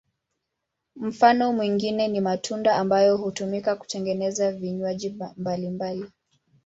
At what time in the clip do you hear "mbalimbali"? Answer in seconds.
5.37-6.05